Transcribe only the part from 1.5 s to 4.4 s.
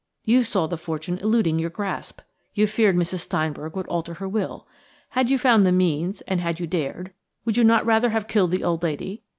your grasp; you feared Mrs. Steinberg would alter her